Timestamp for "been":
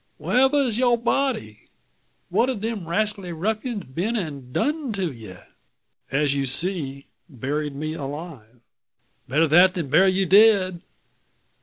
3.85-4.15